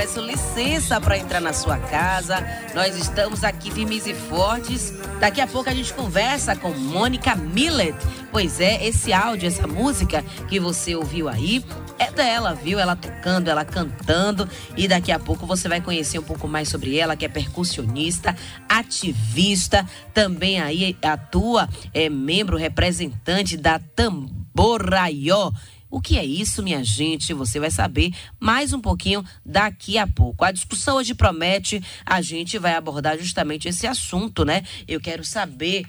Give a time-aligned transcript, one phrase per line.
[0.00, 2.42] Peço licença para entrar na sua casa.
[2.74, 4.94] Nós estamos aqui firmes e fortes.
[5.20, 7.94] Daqui a pouco a gente conversa com Mônica Millet.
[8.32, 11.62] Pois é, esse áudio, essa música que você ouviu aí
[11.98, 12.78] é dela, viu?
[12.78, 14.48] Ela tocando, ela cantando.
[14.74, 18.34] E daqui a pouco você vai conhecer um pouco mais sobre ela, que é percussionista,
[18.66, 25.52] ativista, também aí atua, é membro representante da Tamboraió.
[25.90, 27.34] O que é isso, minha gente?
[27.34, 30.44] Você vai saber mais um pouquinho daqui a pouco.
[30.44, 34.62] A discussão hoje promete, a gente vai abordar justamente esse assunto, né?
[34.86, 35.84] Eu quero saber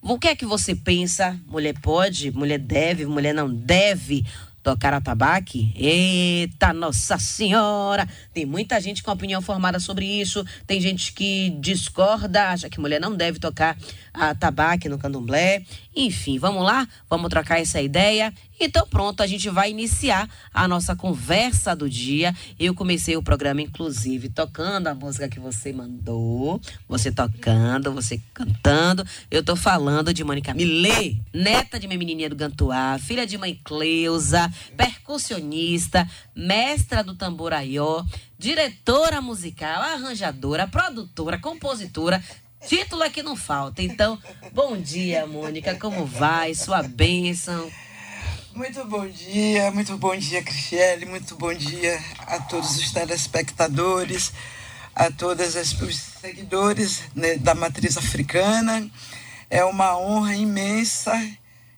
[0.00, 1.38] o que é que você pensa?
[1.46, 4.24] Mulher pode, mulher deve, mulher não deve
[4.62, 5.70] tocar atabaque?
[5.76, 8.08] Eita, Nossa Senhora!
[8.32, 13.00] Tem muita gente com opinião formada sobre isso, tem gente que discorda, acha que mulher
[13.00, 13.76] não deve tocar
[14.12, 15.64] atabaque no candomblé.
[15.94, 16.86] Enfim, vamos lá?
[17.08, 18.32] Vamos trocar essa ideia?
[18.58, 22.34] Então pronto, a gente vai iniciar a nossa conversa do dia.
[22.58, 26.60] Eu comecei o programa, inclusive, tocando a música que você mandou.
[26.88, 29.04] Você tocando, você cantando.
[29.30, 33.60] Eu tô falando de Mônica Milê, neta de minha menininha do Gantuá, filha de mãe
[33.64, 38.04] Cleusa, percussionista, mestra do tamboraió,
[38.38, 42.22] diretora musical, arranjadora, produtora, compositora,
[42.66, 43.82] Título é que não falta.
[43.82, 44.18] Então,
[44.52, 45.74] bom dia, Mônica.
[45.74, 46.54] Como vai?
[46.54, 47.70] Sua bênção.
[48.54, 51.04] Muito bom dia, muito bom dia, Cristiane.
[51.04, 54.32] Muito bom dia a todos os telespectadores,
[54.94, 58.88] a todos os seguidores né, da matriz africana.
[59.50, 61.12] É uma honra imensa.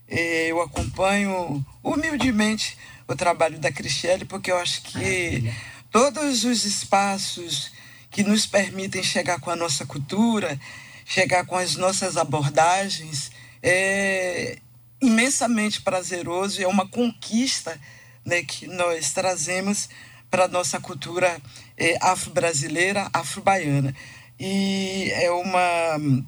[0.08, 2.76] Eh, eu acompanho humildemente
[3.08, 5.50] o trabalho da Cristiane, porque eu acho que
[5.90, 7.73] todos os espaços
[8.14, 10.56] que nos permitem chegar com a nossa cultura,
[11.04, 14.58] chegar com as nossas abordagens, é
[15.02, 17.76] imensamente prazeroso e é uma conquista
[18.24, 19.88] né, que nós trazemos
[20.30, 21.42] para a nossa cultura
[21.76, 23.92] é, afro-brasileira, afro-baiana.
[24.38, 26.22] E é, uma,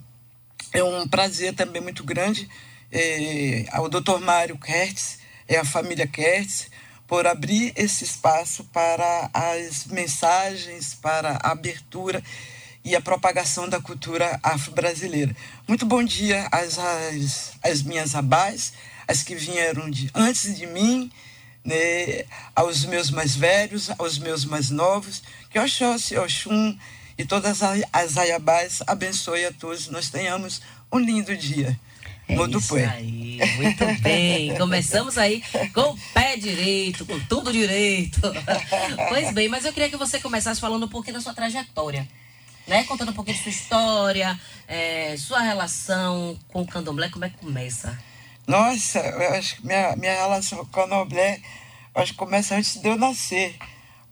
[0.73, 2.49] é um prazer também muito grande
[2.91, 6.69] é, ao doutor Mário Kertz, é a família Kertz,
[7.07, 12.23] por abrir esse espaço para as mensagens, para a abertura
[12.85, 15.35] e a propagação da cultura afro-brasileira.
[15.67, 18.73] Muito bom dia às, às, às minhas abás,
[19.09, 21.11] as que vieram de, antes de mim,
[21.65, 22.25] né,
[22.55, 26.79] aos meus mais velhos, aos meus mais novos, que Oxóssi, Oxum
[27.19, 27.61] e todas
[27.93, 30.61] as ayabás abençoe a todos, nós tenhamos
[30.93, 31.79] um lindo dia.
[32.29, 34.57] É isso aí, muito bem.
[34.57, 35.43] Começamos aí
[35.73, 38.21] com o pé direito, com tudo direito.
[39.09, 42.07] Pois bem, mas eu queria que você começasse falando um pouquinho da sua trajetória,
[42.67, 42.85] né?
[42.85, 47.37] Contando um pouquinho de sua história, é, sua relação com o candomblé, como é que
[47.37, 47.97] começa?
[48.47, 51.41] Nossa, eu acho que minha, minha relação com o candomblé,
[51.95, 53.57] acho que começa antes de eu nascer.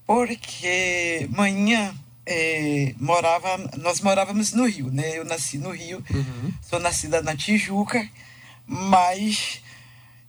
[0.06, 1.94] Porque manhã
[2.26, 5.18] é, morava, nós morávamos no Rio, né?
[5.18, 6.52] Eu nasci no Rio, uhum.
[6.62, 8.08] sou nascida na Tijuca,
[8.66, 9.60] mas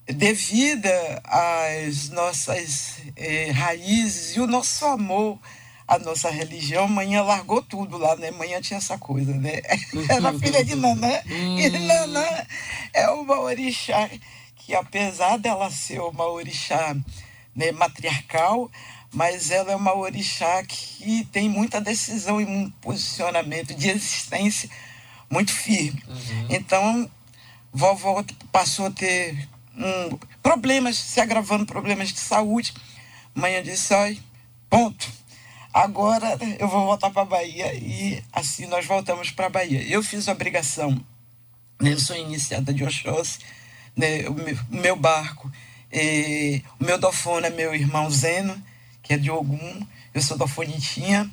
[0.06, 0.90] devido
[1.24, 5.40] às nossas é, raízes e o nosso amor
[5.88, 8.32] à nossa religião, manhã largou tudo lá, né?
[8.32, 9.62] Manhã tinha essa coisa, né?
[10.10, 11.86] Era filha de Nanã, e uhum.
[11.86, 12.46] Nanã
[12.94, 14.10] é uma orixá
[14.56, 16.96] que apesar dela ser uma orixá
[17.56, 18.70] né, matriarcal,
[19.16, 24.70] mas ela é uma orixá que tem muita decisão e um posicionamento de existência
[25.30, 26.04] muito firme.
[26.06, 26.48] Uhum.
[26.50, 27.10] Então,
[27.72, 29.48] vovó passou a ter
[29.78, 32.74] um, problemas, se agravando problemas de saúde.
[33.34, 34.18] Mãe disse, olha,
[34.70, 35.10] ponto.
[35.74, 39.82] Agora eu vou voltar para a Bahia e assim nós voltamos para a Bahia.
[39.84, 41.02] Eu fiz a obrigação,
[41.82, 43.40] eu sou iniciada de Oxóssi,
[43.96, 44.36] né, o,
[44.74, 45.52] meu, barco,
[45.92, 48.62] eh, o meu dofone é meu irmão Zeno,
[49.06, 51.30] que é de Ogum, eu sou da Fonitinha,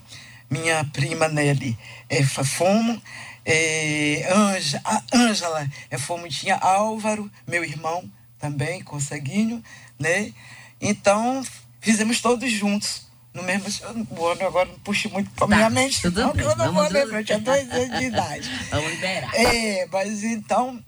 [0.51, 1.77] minha prima Nelly
[2.09, 3.03] é Fomo,
[3.45, 8.09] é, Anja, a Ângela é Fomutinha, Álvaro, meu irmão
[8.39, 9.63] também, consanguíneo,
[9.99, 10.33] né?
[10.81, 11.43] Então,
[11.81, 16.21] fizemos todos juntos no mesmo ano, agora não puxe muito para tá, minha mente, tudo
[16.21, 18.51] não, bem, eu não vou lembrar, eu tinha dois anos de idade.
[18.71, 19.35] Vamos liberar.
[19.35, 20.85] É, mas então,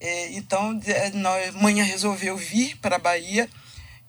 [0.00, 0.80] é, então
[1.14, 3.48] nós, manhã resolveu vir para a Bahia,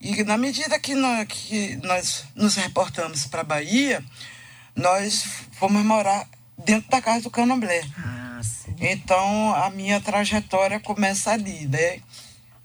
[0.06, 4.04] e na medida que nós, que nós nos reportamos para a Bahia,
[4.76, 5.24] nós
[5.54, 6.28] fomos morar
[6.64, 7.84] dentro da casa do Candomblé.
[7.98, 8.40] Ah,
[8.80, 12.00] então a minha trajetória começa ali, né?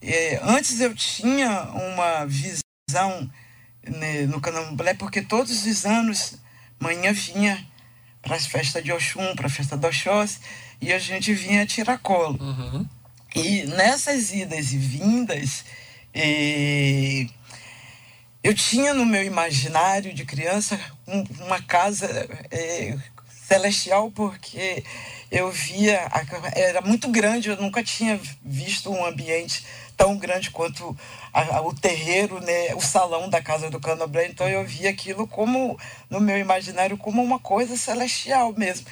[0.03, 3.31] É, antes eu tinha uma visão
[3.87, 6.35] né, no Candomblé, porque todos os anos
[6.79, 7.67] manhã vinha
[8.21, 10.41] para as festas de Oxum, para a festa do Oxóssi,
[10.79, 12.39] e a gente vinha tirar colo.
[12.39, 12.87] Uhum.
[13.35, 15.65] E nessas idas e vindas,
[16.15, 17.29] e
[18.43, 22.07] eu tinha no meu imaginário de criança um, uma casa
[22.51, 22.97] é,
[23.47, 24.85] celestial porque
[25.31, 26.11] eu via
[26.55, 29.65] era muito grande eu nunca tinha visto um ambiente
[29.97, 30.97] tão grande quanto
[31.33, 35.27] a, a, o terreiro né o salão da casa do Canoblé então eu via aquilo
[35.27, 35.79] como
[36.09, 38.87] no meu imaginário como uma coisa celestial mesmo.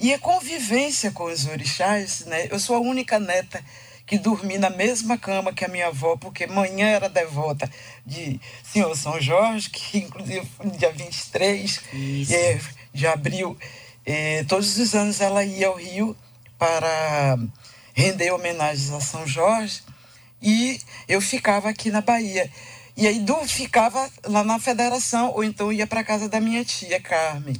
[0.00, 3.62] E a convivência com os orixás né eu sou a única neta
[4.06, 7.70] que dormi na mesma cama que a minha avó, porque manhã era devota
[8.04, 11.80] de Senhor São Jorge, que inclusive no dia 23
[12.30, 12.60] é,
[12.92, 13.56] de abril,
[14.04, 16.16] é, todos os anos ela ia ao Rio
[16.58, 17.38] para
[17.94, 19.82] render homenagens a São Jorge
[20.42, 20.78] e
[21.08, 22.50] eu ficava aqui na Bahia.
[22.96, 27.00] E aí do, ficava lá na federação, ou então ia para casa da minha tia
[27.00, 27.56] Carmen.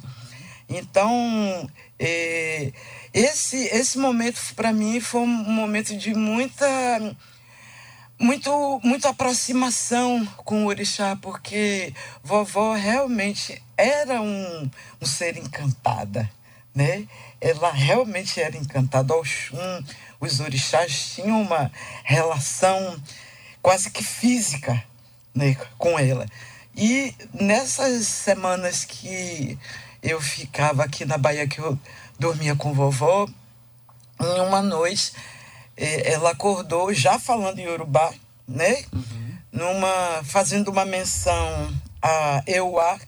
[0.69, 1.69] Então,
[1.99, 2.71] é,
[3.15, 6.67] esse, esse momento para mim foi um momento de muita
[8.19, 14.69] muito muita aproximação com o orixá, porque vovó realmente era um,
[15.01, 16.29] um ser encantada,
[16.73, 17.07] né?
[17.39, 19.15] Ela realmente era encantada.
[19.15, 19.83] Oxum,
[20.19, 21.71] os orixás tinham uma
[22.03, 23.01] relação
[23.61, 24.83] quase que física
[25.33, 26.25] né, com ela.
[26.75, 29.57] E nessas semanas que
[30.03, 31.79] eu ficava aqui na Bahia, que eu
[32.19, 33.27] dormia com vovó.
[34.19, 35.13] Em uma noite,
[35.75, 38.13] eh, ela acordou já falando em Urubá,
[38.47, 38.83] né?
[38.93, 39.37] Uhum.
[39.51, 42.99] Numa, fazendo uma menção a Euá,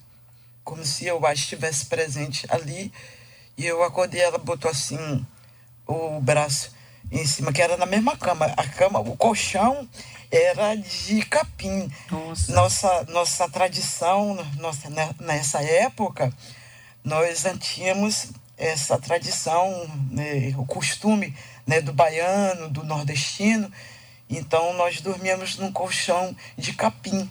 [0.64, 2.92] como se Euá estivesse presente ali.
[3.58, 5.26] E eu acordei, ela botou assim
[5.86, 6.72] o braço
[7.12, 8.46] em cima, que era na mesma cama.
[8.58, 9.88] A cama, o colchão
[10.32, 11.90] era de capim.
[12.12, 16.32] Nossa, nossa, nossa tradição, nossa, né, nessa época,
[17.04, 23.72] nós tínhamos essa tradição, né, o costume né, do baiano, do nordestino.
[24.30, 27.30] Então nós dormíamos num colchão de capim.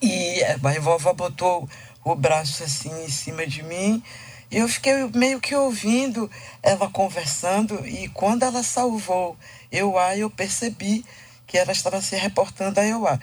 [0.00, 1.68] E a vovó botou
[2.04, 4.02] o braço assim em cima de mim.
[4.50, 6.30] E eu fiquei meio que ouvindo
[6.62, 7.86] ela conversando.
[7.86, 9.36] E quando ela salvou
[9.70, 11.04] Euá, eu percebi
[11.46, 13.18] que ela estava se reportando a Euá.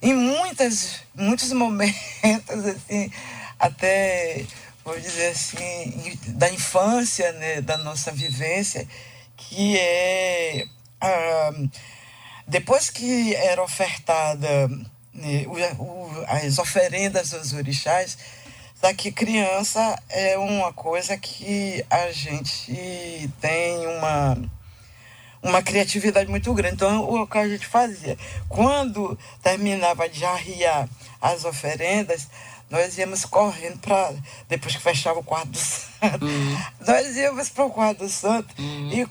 [0.00, 3.12] Em muitas, muitos momentos, assim,
[3.58, 4.46] até
[4.90, 8.86] vou dizer assim, da infância, né, da nossa vivência,
[9.36, 10.66] que é.
[11.00, 11.52] Ah,
[12.46, 14.68] depois que era ofertada
[15.14, 18.18] né, o, o, as oferendas aos orixás,
[18.96, 24.36] que criança é uma coisa que a gente tem uma
[25.42, 26.74] uma criatividade muito grande.
[26.74, 28.18] Então, o que a gente fazia?
[28.48, 30.88] Quando terminava de arriar
[31.20, 32.28] as oferendas,
[32.70, 34.14] nós íamos correndo para.
[34.48, 36.58] Depois que fechava o quarto do santo, uhum.
[36.86, 38.90] nós íamos para o quarto do santo uhum.
[38.92, 39.06] e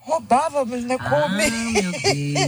[0.00, 0.96] roubávamos, né?
[0.98, 1.18] Comia.
[1.18, 1.92] Ah, meu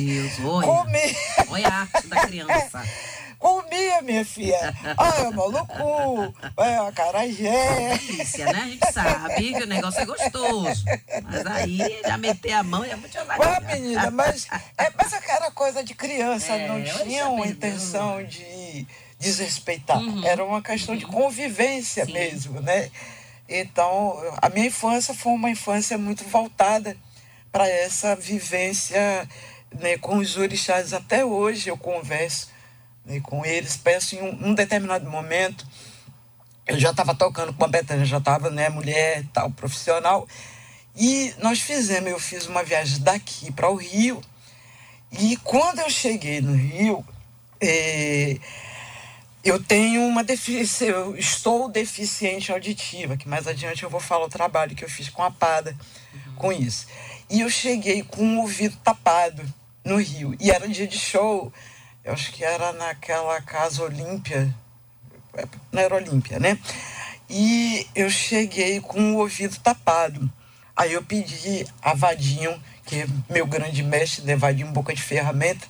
[0.00, 0.66] Deus, olha.
[0.66, 1.16] Comia.
[1.48, 2.82] Olha a arte da criança.
[3.40, 4.74] Comia, minha filha.
[4.98, 6.34] Olha, maluco.
[6.58, 7.96] Olha, a carajé.
[7.96, 8.60] Delícia, né?
[8.60, 10.84] A gente sabe que o negócio é gostoso.
[11.24, 14.46] Mas aí, já meter a mão é muito Ué, menina, mas,
[14.76, 18.86] é, mas aquela coisa de criança, é, não tinha uma intenção de
[19.20, 19.98] desrespeitar.
[19.98, 20.24] Uhum.
[20.24, 22.12] Era uma questão de convivência Sim.
[22.12, 22.90] mesmo, né?
[23.46, 26.96] Então, a minha infância foi uma infância muito voltada
[27.52, 29.28] para essa vivência
[29.78, 30.92] né, com os orixás.
[30.92, 32.48] Até hoje eu converso
[33.04, 35.66] né, com eles, peço em um, um determinado momento.
[36.66, 40.26] Eu já estava tocando com a Betânia, já estava né, mulher, tal, profissional.
[40.96, 44.22] E nós fizemos, eu fiz uma viagem daqui para o Rio.
[45.10, 47.04] E quando eu cheguei no Rio,
[47.60, 48.38] eh,
[49.42, 54.30] eu tenho uma deficiência, eu estou deficiente auditiva, que mais adiante eu vou falar o
[54.30, 55.74] trabalho que eu fiz com a PADA
[56.12, 56.34] uhum.
[56.34, 56.86] com isso.
[57.28, 59.42] E eu cheguei com o ouvido tapado
[59.84, 60.36] no Rio.
[60.38, 61.50] E era dia de show,
[62.04, 64.54] eu acho que era naquela Casa Olímpia,
[65.34, 66.58] é, na Aerolímpia, né?
[67.28, 70.30] E eu cheguei com o ouvido tapado.
[70.76, 75.66] Aí eu pedi a Vadinho, que é meu grande mestre, né, Vadinho Boca de Ferramenta.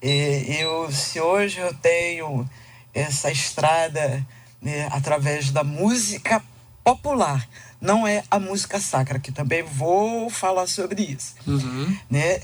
[0.00, 2.48] E eu, se hoje eu tenho
[2.94, 4.24] essa estrada
[4.62, 6.42] né, através da música
[6.82, 7.46] popular.
[7.80, 11.34] Não é a música sacra, que também vou falar sobre isso.
[11.46, 11.98] Uhum.
[12.08, 12.40] Né?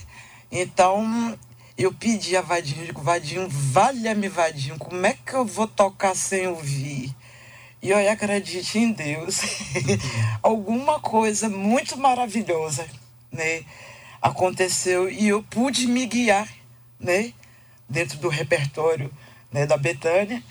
[0.50, 1.38] Então,
[1.78, 6.47] eu pedi a Vadinho, digo, Vadinho, valha-me, Vadinho, como é que eu vou tocar sem
[6.49, 7.14] ouvir?
[7.83, 9.40] E olha, acredite em Deus,
[10.42, 12.87] alguma coisa muito maravilhosa
[13.33, 13.62] né,
[14.21, 16.49] aconteceu e eu pude me guiar
[16.99, 17.33] né,
[17.88, 19.11] dentro do repertório
[19.52, 20.42] né, da Betânia.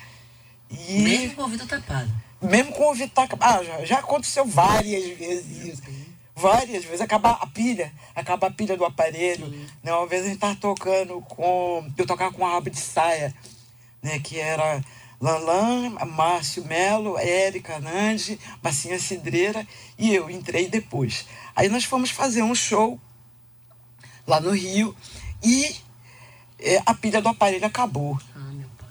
[0.70, 2.12] E, mesmo com o ouvido tapado.
[2.42, 3.42] Mesmo com o ouvido tapado.
[3.42, 5.82] Ah, já, já aconteceu várias vezes isso.
[6.36, 7.02] Várias vezes.
[7.02, 9.48] Acaba a pilha, acaba a pilha do aparelho.
[9.84, 9.94] Né?
[9.94, 11.90] Uma vez a gente tava tocando com.
[11.98, 13.34] Eu tocava com uma aba de saia
[14.02, 14.82] né, que era
[15.20, 21.26] Lanlan, Márcio Melo, Érica Nandi, Marcinha Cidreira e eu entrei depois.
[21.56, 23.00] Aí nós fomos fazer um show
[24.26, 24.96] lá no Rio
[25.44, 25.76] e
[26.60, 28.18] é, a pilha do aparelho acabou.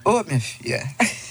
[0.04, 0.82] Ô, oh, minha filha.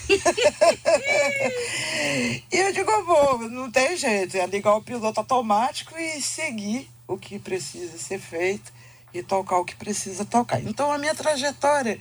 [2.52, 7.18] e eu digo, bom, não tem jeito, é ligar o piloto automático e seguir o
[7.18, 8.72] que precisa ser feito
[9.14, 10.62] e tocar o que precisa tocar.
[10.62, 12.00] Então a minha trajetória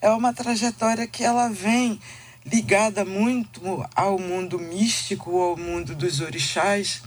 [0.00, 2.00] é uma trajetória que ela vem
[2.44, 3.60] ligada muito
[3.94, 7.02] ao mundo místico, ao mundo dos orixás,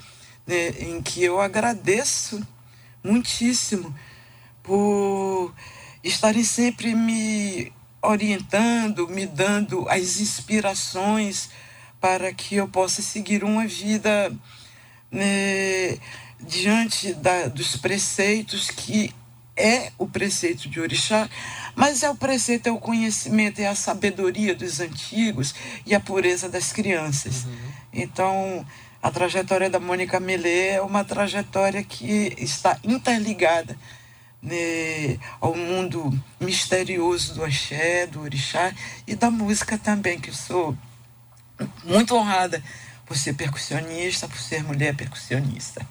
[0.46, 2.46] né, em que eu agradeço
[3.04, 3.96] muitíssimo
[4.62, 5.54] por
[6.04, 11.50] estarem sempre me orientando, me dando as inspirações
[12.00, 14.32] para que eu possa seguir uma vida
[15.12, 15.98] né,
[16.40, 19.14] diante da, dos preceitos que
[19.56, 21.30] é o preceito de Orixá,
[21.76, 25.54] mas é o preceito, é o conhecimento, é a sabedoria dos antigos
[25.86, 27.44] e a pureza das crianças.
[27.44, 27.58] Uhum.
[27.92, 28.66] Então,
[29.04, 33.78] a trajetória da Mônica Melê é uma trajetória que está interligada
[34.42, 38.74] né, ao mundo misterioso do axé, do orixá
[39.06, 40.78] e da música também, que eu sou
[41.84, 42.64] muito honrada
[43.06, 45.86] por ser percussionista, por ser mulher percussionista.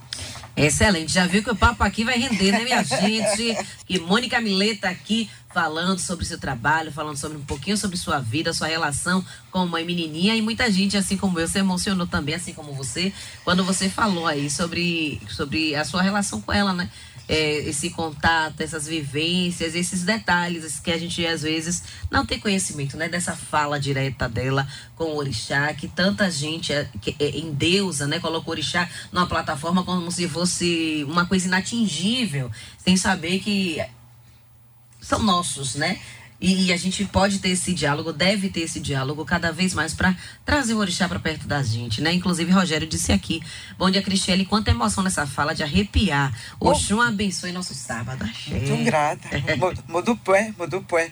[0.57, 3.57] Excelente, já viu que o papo aqui vai render, né, minha gente?
[3.89, 8.53] E Mônica Mileta aqui falando sobre seu trabalho, falando sobre um pouquinho sobre sua vida,
[8.53, 12.53] sua relação com mãe menininha e muita gente, assim como eu, se emocionou também, assim
[12.53, 13.13] como você,
[13.45, 16.91] quando você falou aí sobre, sobre a sua relação com ela, né?
[17.29, 22.97] É, esse contato, essas vivências, esses detalhes que a gente às vezes não tem conhecimento,
[22.97, 23.09] né?
[23.09, 24.67] Dessa fala direta dela
[24.97, 28.19] com o orixá, que tanta gente é, que, é, em deusa, né?
[28.19, 33.79] Colocou o orixá numa plataforma como se fosse uma coisa inatingível, sem saber que
[35.01, 36.01] são nossos, né?
[36.41, 40.15] E, a gente pode ter esse diálogo, deve ter esse diálogo cada vez mais para
[40.45, 42.13] trazer o orixá para perto da gente, né?
[42.13, 43.43] Inclusive, Rogério disse aqui,
[43.77, 46.33] bom dia, Cristiane, quanta emoção nessa fala de arrepiar.
[46.61, 48.25] Oxum abençoe nosso sábado.
[48.47, 49.29] Muito grata.
[49.89, 51.11] Modupué, Modupué.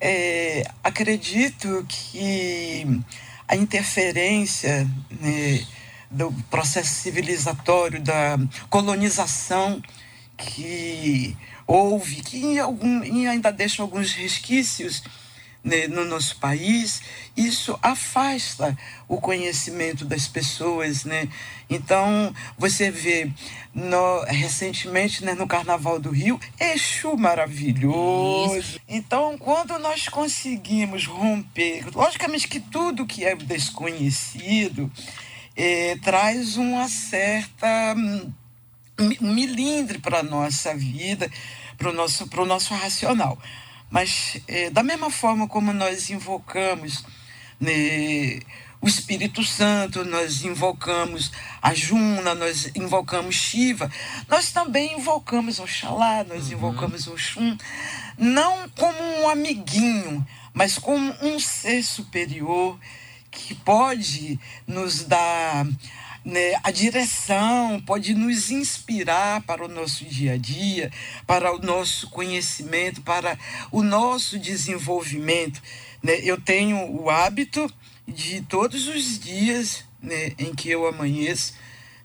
[0.00, 3.00] É, acredito que
[3.46, 4.88] a interferência
[5.20, 5.64] né,
[6.10, 8.38] do processo civilizatório, da
[8.68, 9.80] colonização
[10.36, 15.02] que houve, que algum, ainda deixa alguns resquícios
[15.64, 17.00] né, no nosso país,
[17.34, 18.76] isso afasta
[19.08, 21.26] o conhecimento das pessoas, né?
[21.70, 23.30] Então, você vê
[23.74, 28.58] no, recentemente né, no Carnaval do Rio, Exu maravilhoso.
[28.58, 28.80] Isso.
[28.86, 34.92] Então, quando nós conseguimos romper, logicamente que tudo que é desconhecido
[35.56, 38.32] eh, traz uma certa hum, um
[39.20, 41.30] milindre para a nossa vida,
[41.76, 43.38] para o nosso, nosso racional.
[43.90, 47.04] Mas, é, da mesma forma como nós invocamos
[47.60, 48.40] né,
[48.80, 51.32] o Espírito Santo, nós invocamos
[51.62, 53.90] a Juna, nós invocamos Shiva,
[54.28, 56.52] nós também invocamos Oxalá, nós uhum.
[56.52, 57.56] invocamos Oxum,
[58.18, 62.78] não como um amiguinho, mas como um ser superior
[63.30, 65.66] que pode nos dar
[66.24, 70.90] né, a direção, pode nos inspirar para o nosso dia a dia,
[71.26, 73.38] para o nosso conhecimento, para
[73.70, 75.62] o nosso desenvolvimento.
[76.02, 76.20] Né?
[76.22, 77.70] Eu tenho o hábito
[78.08, 81.54] de todos os dias né, em que eu amanheço,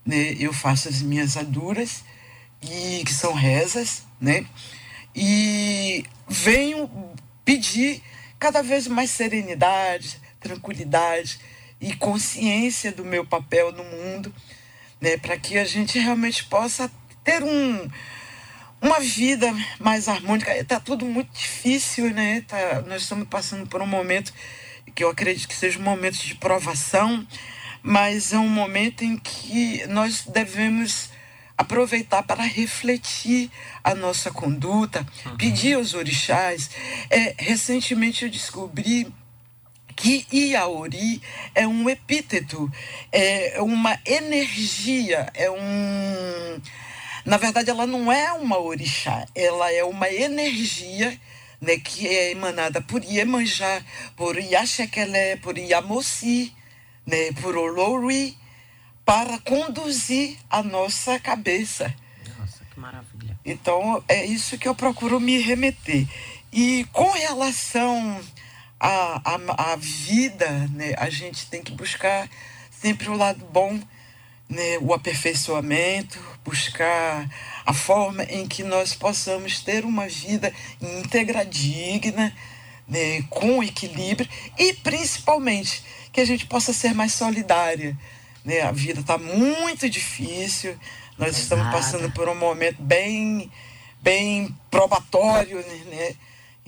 [0.06, 2.04] né, eu faço as minhas aduras,
[2.62, 4.46] e que são rezas, né?
[5.16, 6.90] E venho
[7.46, 8.02] pedir
[8.38, 11.40] cada vez mais serenidade, tranquilidade,
[11.82, 14.34] e consciência do meu papel no mundo,
[15.00, 16.92] né, para que a gente realmente possa
[17.24, 17.90] ter um,
[18.82, 20.56] uma vida mais harmônica.
[20.58, 22.42] Está tudo muito difícil, né?
[22.48, 24.34] Tá, nós estamos passando por um momento
[24.94, 27.26] que eu acredito que seja um momento de provação,
[27.82, 31.10] mas é um momento em que nós devemos
[31.58, 33.52] aproveitar para refletir
[33.84, 35.38] a nossa conduta, uhum.
[35.38, 36.70] pedir aos orixás.
[37.10, 39.12] É, recentemente eu descobri
[40.00, 41.22] que Iaori
[41.54, 42.72] é um epíteto,
[43.12, 46.62] é uma energia, é um.
[47.26, 51.20] Na verdade, ela não é uma orixá, ela é uma energia
[51.60, 53.84] né, que é emanada por Iemanjá,
[54.16, 56.54] por Yaxekelé, por Yamosi,
[57.06, 58.38] né, por Olori,
[59.04, 61.94] para conduzir a nossa cabeça.
[62.40, 63.38] Nossa, que maravilha.
[63.44, 66.08] Então, é isso que eu procuro me remeter.
[66.54, 68.22] E com relação
[68.80, 72.30] a, a, a vida, né, a gente tem que buscar
[72.72, 73.80] sempre o lado bom,
[74.48, 77.30] né, o aperfeiçoamento, buscar
[77.66, 82.34] a forma em que nós possamos ter uma vida íntegra, digna,
[82.88, 87.96] né, com equilíbrio e principalmente que a gente possa ser mais solidária.
[88.44, 88.62] Né?
[88.62, 90.76] A vida está muito difícil,
[91.18, 91.44] nós Exato.
[91.44, 93.52] estamos passando por um momento bem,
[94.02, 95.58] bem probatório,
[95.88, 96.16] né?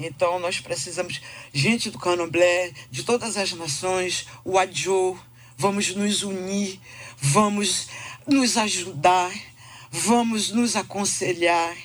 [0.05, 1.21] Então nós precisamos,
[1.53, 5.17] gente do Candomblé, de todas as nações, o Adjo,
[5.57, 6.79] vamos nos unir,
[7.17, 7.87] vamos
[8.27, 9.31] nos ajudar,
[9.91, 11.75] vamos nos aconselhar,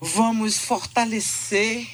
[0.00, 1.88] vamos fortalecer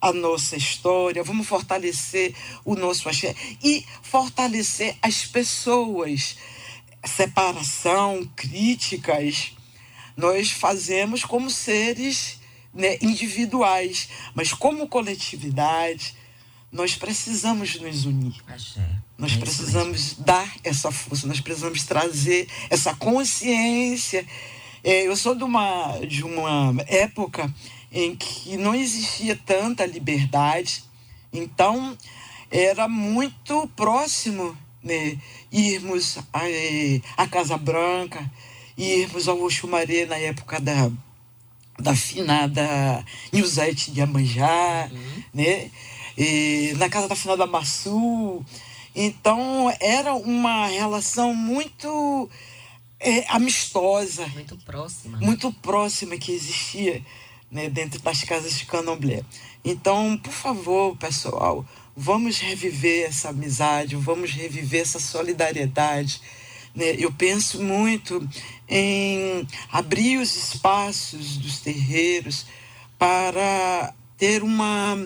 [0.00, 6.36] a nossa história, vamos fortalecer o nosso axé e fortalecer as pessoas.
[7.04, 9.52] Separação, críticas,
[10.16, 12.38] nós fazemos como seres
[12.76, 16.14] né, individuais, mas como coletividade,
[16.70, 18.34] nós precisamos nos unir.
[19.16, 24.26] Nós é precisamos dar essa força, nós precisamos trazer essa consciência.
[24.84, 27.52] É, eu sou de uma, de uma época
[27.90, 30.84] em que não existia tanta liberdade,
[31.32, 31.96] então
[32.50, 35.18] era muito próximo né,
[35.50, 38.30] irmos à, é, à Casa Branca,
[38.76, 40.90] irmos ao Oxumaré na época da,
[41.78, 45.22] da finada Nilzete de Amanjá, uhum.
[45.34, 45.70] né?
[46.16, 48.44] E, na casa da finada Massu.
[48.94, 52.30] Então era uma relação muito
[52.98, 54.26] é, amistosa.
[54.28, 55.18] Muito próxima.
[55.18, 57.02] Muito próxima que existia
[57.50, 59.22] né, dentro das casas de candomblé.
[59.64, 61.64] Então, por favor, pessoal,
[61.96, 66.20] vamos reviver essa amizade, vamos reviver essa solidariedade.
[66.74, 66.94] Né?
[66.98, 68.26] Eu penso muito
[68.68, 72.46] em abrir os espaços dos terreiros
[72.98, 74.96] para ter uma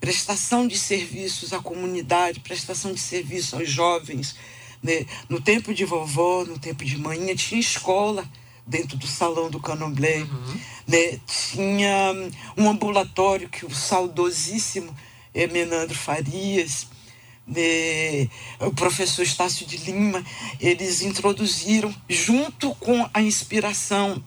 [0.00, 4.36] prestação de serviços à comunidade, prestação de serviço aos jovens.
[4.82, 5.06] Né?
[5.28, 8.28] No tempo de vovó, no tempo de manhã, tinha escola
[8.66, 10.22] dentro do salão do Candomblé.
[10.22, 10.60] Uhum.
[10.86, 11.20] Né?
[11.26, 12.14] Tinha
[12.56, 14.94] um ambulatório que o saudosíssimo
[15.50, 16.86] Menandro Farias,
[17.46, 18.28] né?
[18.60, 20.24] o professor Estácio de Lima,
[20.60, 24.22] eles introduziram, junto com a inspiração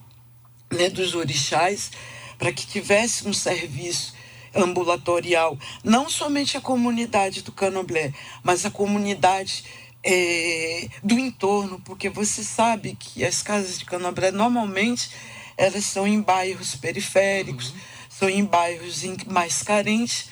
[0.71, 1.91] né, dos orixás,
[2.37, 4.13] para que tivesse um serviço
[4.53, 9.63] ambulatorial, não somente a comunidade do Candomblé, mas a comunidade
[10.05, 15.09] é, do entorno, porque você sabe que as casas de candomblé normalmente
[15.57, 17.77] elas são em bairros periféricos, uhum.
[18.07, 20.29] são em bairros mais carentes,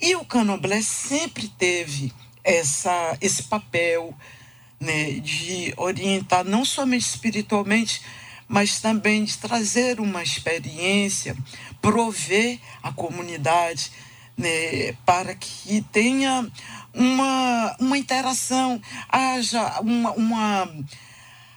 [0.00, 2.12] e o candomblé sempre teve
[2.46, 4.14] essa, esse papel
[4.78, 8.00] né, de orientar não somente espiritualmente,
[8.46, 11.36] mas também de trazer uma experiência,
[11.82, 13.90] prover a comunidade
[14.38, 16.48] né, para que tenha
[16.94, 20.68] uma, uma interação, haja uma, uma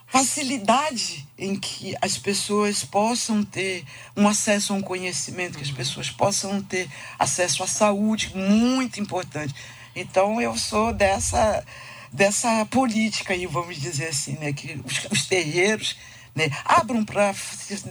[0.07, 3.85] facilidade em que as pessoas possam ter
[4.17, 9.53] um acesso a um conhecimento, que as pessoas possam ter acesso à saúde, muito importante.
[9.95, 11.63] Então eu sou dessa
[12.11, 15.95] dessa política aí, vamos dizer assim, né, que os, os terreiros
[16.35, 17.33] né, abram para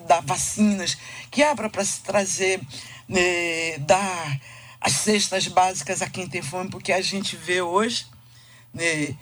[0.06, 0.98] dar vacinas,
[1.30, 2.60] que abram para se trazer,
[3.08, 4.40] né, dar
[4.80, 8.06] as cestas básicas a quem tem fome, porque a gente vê hoje
[8.72, 9.14] né,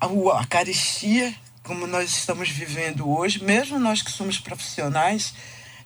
[0.00, 0.06] a,
[0.40, 5.34] a caristia, como nós estamos vivendo hoje, mesmo nós que somos profissionais,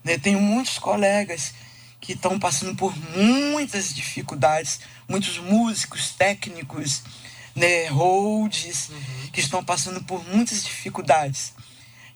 [0.05, 1.55] né, tenho muitos colegas
[2.03, 7.03] que estão passando por muitas dificuldades, muitos músicos, técnicos,
[7.57, 9.31] né, holds, uhum.
[9.33, 11.55] que estão passando por muitas dificuldades.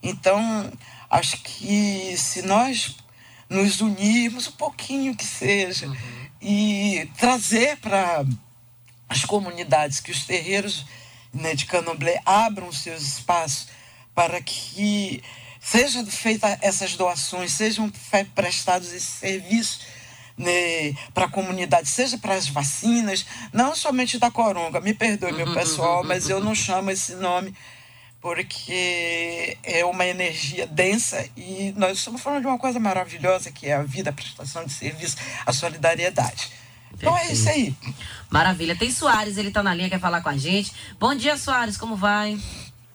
[0.03, 0.70] Então,
[1.09, 2.96] acho que se nós
[3.49, 8.25] nos unirmos um pouquinho que seja, uhum e trazer para
[9.09, 10.87] as comunidades que os terreiros
[11.33, 13.68] né, de candomblé abram seus espaços
[14.14, 15.22] para que
[15.66, 17.90] sejam feitas essas doações, sejam
[18.35, 19.81] prestados esses serviços
[20.38, 25.52] né, para a comunidade, seja para as vacinas, não somente da coronga, me perdoe meu
[25.52, 27.52] pessoal, mas eu não chamo esse nome
[28.20, 33.74] porque é uma energia densa e nós estamos falando de uma coisa maravilhosa que é
[33.74, 36.50] a vida, a prestação de serviço, a solidariedade.
[36.90, 37.02] Perfeito.
[37.02, 37.74] Então é isso aí.
[38.31, 38.74] Maravilha.
[38.76, 40.72] Tem Soares, ele está na linha, quer falar com a gente.
[40.98, 42.38] Bom dia, Soares, como vai?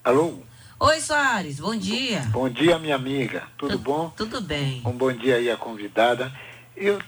[0.04, 0.42] Alô?
[0.84, 2.22] Oi, Soares, bom dia.
[2.32, 3.44] Bom dia, minha amiga.
[3.56, 4.10] Tudo tu, bom?
[4.18, 4.82] Tudo bem.
[4.84, 6.34] Um bom dia aí a convidada.
[6.76, 7.00] Eu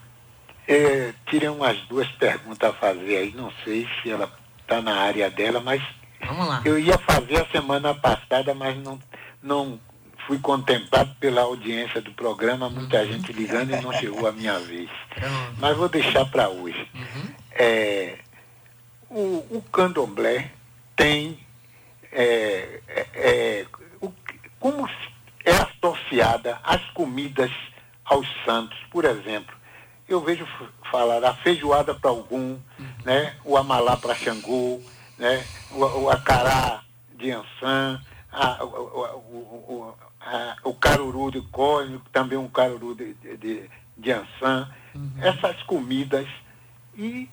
[0.67, 4.31] é, tirei umas duas perguntas a fazer aí, não sei se ela
[4.61, 5.81] está na área dela, mas
[6.23, 6.61] Vamos lá.
[6.63, 8.99] Eu ia fazer a semana passada, mas não,
[9.41, 9.79] não
[10.27, 13.07] fui contemplado pela audiência do programa, muita uhum.
[13.07, 14.91] gente ligando e não chegou a minha vez.
[15.15, 15.55] Pronto.
[15.57, 16.87] Mas vou deixar para hoje.
[16.93, 17.27] Uhum.
[17.53, 18.19] É,
[19.09, 20.51] o, o candomblé
[20.95, 21.39] tem
[22.13, 23.65] é, é, é,
[23.99, 24.11] o,
[24.59, 24.87] como
[25.43, 27.51] é associada as comidas
[28.05, 29.55] aos santos, por exemplo.
[30.07, 30.45] Eu vejo
[30.91, 32.59] falar a feijoada para algum, uhum.
[33.03, 33.35] né?
[33.43, 34.81] o amalá para Xangô,
[35.17, 35.43] né?
[35.71, 36.83] o, o acará
[37.15, 43.69] de Ançã, a, o, o, a, o caruru de cósmico, também um caruru de, de,
[43.97, 44.69] de Ançã.
[44.93, 45.11] Uhum.
[45.21, 46.27] Essas comidas
[46.95, 47.29] e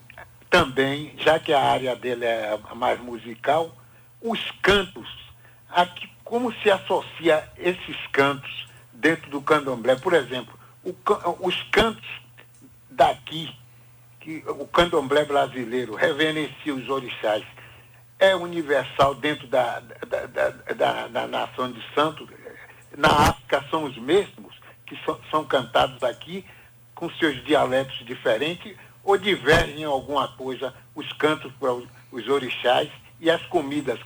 [0.49, 3.71] também, já que a área dele é mais musical,
[4.21, 5.09] os cantos,
[6.25, 9.97] como se associa esses cantos dentro do candomblé.
[9.97, 10.95] Por exemplo, o,
[11.41, 12.09] os cantos
[12.91, 13.55] daqui,
[14.21, 17.45] que o candomblé brasileiro reverencia os orixás,
[18.19, 22.29] é universal dentro da, da, da, da, da nação de Santo.
[22.97, 24.55] Na África são os mesmos
[24.87, 26.45] que são, são cantados aqui,
[26.95, 33.31] com seus dialetos diferentes, ou divergem em alguma coisa os cantos para os orixás e
[33.31, 33.99] as comidas.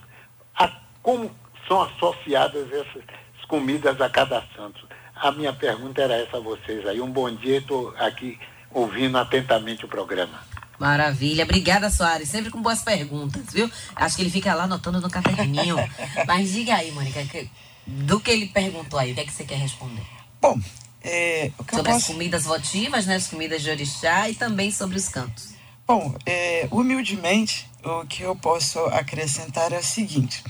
[0.57, 0.71] A,
[1.03, 1.31] como
[1.67, 3.03] são associadas essas
[3.49, 4.87] comidas a cada santo?
[5.15, 7.01] A minha pergunta era essa a vocês aí.
[7.01, 8.39] Um bom dia, estou aqui
[8.71, 10.43] ouvindo atentamente o programa.
[10.79, 13.71] Maravilha, obrigada Soares, sempre com boas perguntas, viu?
[13.95, 15.77] Acho que ele fica lá anotando no caderninho.
[16.27, 17.49] Mas diga aí, Mônica, que,
[17.87, 20.03] do que ele perguntou aí, o que é que você quer responder?
[20.41, 20.59] Bom,
[21.01, 21.97] é, sobre posso...
[21.97, 25.55] as comidas votivas, né, as comidas de orixá e também sobre os cantos.
[25.87, 30.43] Bom, é, humildemente, o que eu posso acrescentar é o seguinte: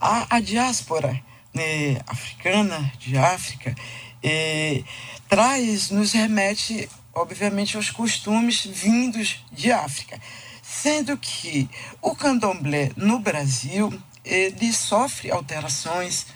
[0.00, 1.20] a, a diáspora
[1.52, 3.74] né, africana, de África,
[4.22, 4.82] é,
[5.28, 10.20] traz, nos remete, obviamente, aos costumes vindos de África.
[10.62, 11.68] Sendo que
[12.00, 13.92] o candomblé no Brasil,
[14.24, 16.26] ele sofre alterações,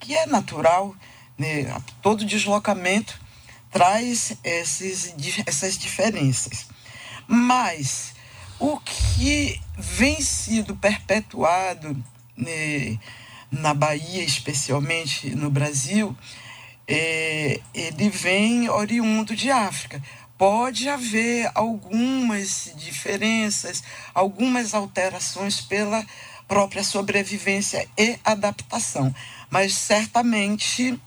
[0.00, 0.94] que é natural,
[1.38, 3.22] né, todo deslocamento
[3.70, 5.12] traz esses,
[5.44, 6.68] essas diferenças.
[7.26, 8.13] Mas
[8.64, 11.94] o que vem sido perpetuado
[12.34, 12.98] né,
[13.50, 16.16] na Bahia, especialmente no Brasil,
[16.88, 20.02] é, ele vem oriundo de África.
[20.38, 26.02] Pode haver algumas diferenças, algumas alterações pela
[26.48, 29.14] própria sobrevivência e adaptação,
[29.50, 30.98] mas certamente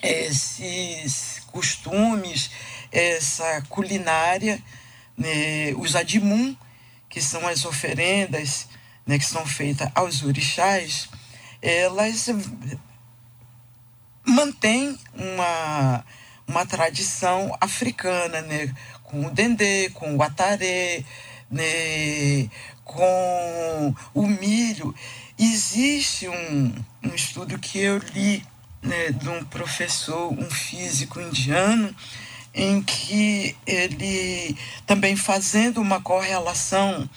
[0.00, 2.48] esses costumes,
[2.92, 4.62] essa culinária,
[5.20, 6.56] né, os adimum,
[7.08, 8.66] que são as oferendas
[9.06, 11.08] né, que são feitas aos orixás,
[11.60, 12.28] elas
[14.24, 16.04] mantêm uma,
[16.46, 21.04] uma tradição africana, né, com o dendê, com o ataré,
[21.50, 22.48] né,
[22.84, 24.94] com o milho.
[25.36, 28.46] Existe um, um estudo que eu li
[28.80, 31.94] né, de um professor, um físico indiano,
[32.54, 37.08] em que ele também fazendo uma correlação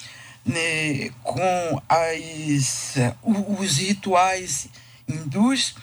[0.45, 4.67] né, com as, os rituais
[5.07, 5.75] hindus,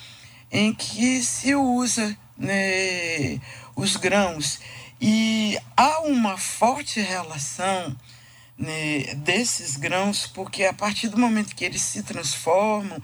[0.50, 3.40] em que se usa né,
[3.74, 4.60] os grãos.
[5.00, 7.96] E há uma forte relação
[8.58, 13.00] né, desses grãos, porque a partir do momento que eles se transformam,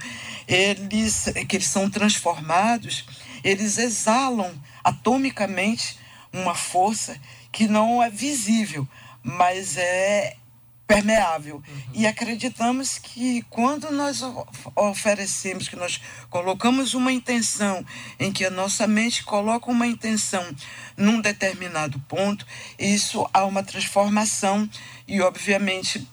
[0.46, 3.06] eles, que eles são transformados,
[3.42, 4.52] eles exalam
[4.84, 5.98] atomicamente
[6.36, 7.18] uma força
[7.50, 8.86] que não é visível,
[9.22, 10.36] mas é
[10.86, 11.56] permeável.
[11.56, 11.82] Uhum.
[11.94, 14.22] E acreditamos que quando nós
[14.74, 17.84] oferecemos, que nós colocamos uma intenção,
[18.20, 20.44] em que a nossa mente coloca uma intenção
[20.96, 22.46] num determinado ponto,
[22.78, 24.68] isso há uma transformação
[25.08, 26.06] e, obviamente,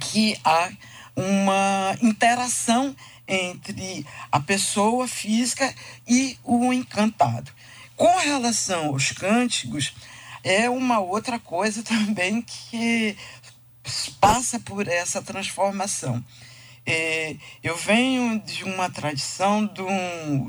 [0.00, 0.70] que há
[1.14, 2.94] uma interação
[3.26, 5.74] entre a pessoa física
[6.06, 7.50] e o encantado.
[7.96, 9.94] Com relação aos cânticos,
[10.44, 13.16] é uma outra coisa também que
[14.20, 16.22] passa por essa transformação.
[16.84, 19.88] É, eu venho de uma tradição do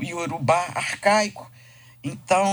[0.02, 1.50] Yorubá arcaico,
[2.04, 2.46] então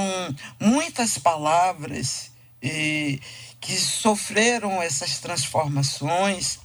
[0.60, 2.32] muitas palavras
[2.64, 3.20] é,
[3.62, 6.60] que sofreram essas transformações,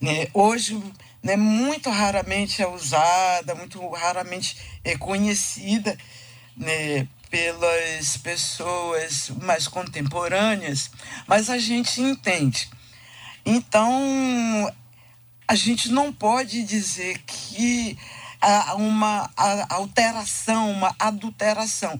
[0.00, 0.82] né, hoje
[1.22, 5.96] né, muito raramente é usada, muito raramente é conhecida
[6.56, 10.90] né, pelas pessoas mais contemporâneas,
[11.26, 12.68] mas a gente entende
[13.44, 14.72] então,
[15.48, 17.98] a gente não pode dizer que
[18.40, 19.30] há uma
[19.68, 21.98] alteração, uma adulteração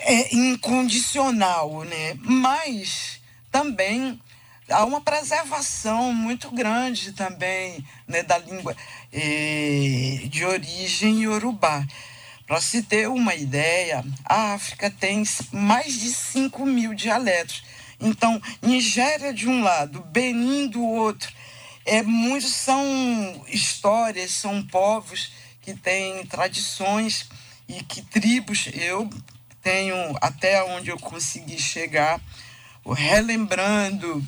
[0.00, 2.14] é incondicional, né?
[2.20, 4.20] Mas também
[4.68, 8.76] há uma preservação muito grande também né, da língua
[9.12, 11.86] eh, de origem iorubá.
[12.46, 17.64] Para se ter uma ideia, a África tem mais de 5 mil dialetos.
[17.98, 21.32] Então, Nigéria de um lado, Benin do outro.
[21.86, 27.28] É, muitos são histórias, são povos que têm tradições
[27.66, 29.08] e que tribos, eu
[29.62, 32.20] tenho até onde eu consegui chegar,
[32.86, 34.22] relembrando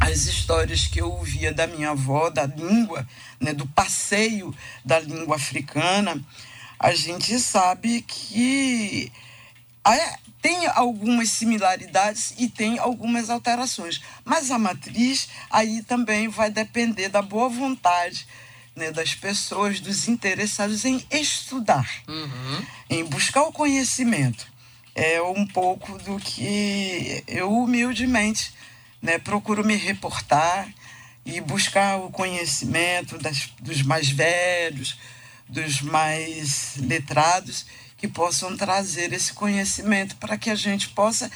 [0.00, 3.06] as histórias que eu ouvia da minha avó, da língua,
[3.38, 4.54] né, do passeio
[4.84, 6.22] da língua africana,
[6.78, 9.12] a gente sabe que
[10.40, 14.02] tem algumas similaridades e tem algumas alterações.
[14.24, 18.26] Mas a matriz aí também vai depender da boa vontade
[18.76, 22.66] né, das pessoas, dos interessados em estudar, uhum.
[22.90, 24.46] em buscar o conhecimento.
[24.94, 28.52] É um pouco do que eu humildemente
[29.00, 30.68] né, procuro me reportar
[31.24, 34.98] e buscar o conhecimento das, dos mais velhos,
[35.48, 41.30] dos mais letrados, que possam trazer esse conhecimento para que a gente possa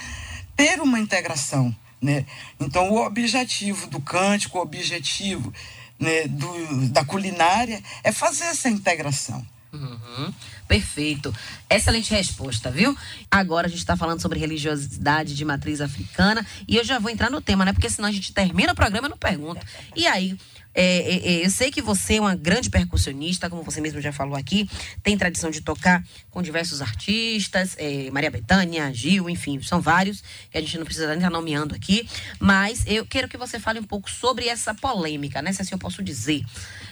[0.56, 1.74] ter uma integração.
[2.00, 2.26] Né?
[2.60, 5.52] Então, o objetivo do cântico, o objetivo
[5.98, 9.44] né, do, da culinária é fazer essa integração.
[9.72, 10.32] Uhum.
[10.66, 11.34] Perfeito.
[11.68, 12.96] Excelente resposta, viu?
[13.30, 17.30] Agora a gente está falando sobre religiosidade de matriz africana e eu já vou entrar
[17.30, 17.72] no tema, né?
[17.72, 19.60] Porque senão a gente termina o programa e não pergunta.
[19.94, 20.38] E aí,
[20.80, 24.12] é, é, é, eu sei que você é uma grande percussionista, como você mesmo já
[24.12, 24.70] falou aqui,
[25.02, 30.56] tem tradição de tocar com diversos artistas, é, Maria Bethânia, Gil, enfim, são vários, que
[30.56, 33.82] a gente não precisa nem estar nomeando aqui, mas eu quero que você fale um
[33.82, 35.52] pouco sobre essa polêmica, né?
[35.52, 36.44] Se assim eu posso dizer.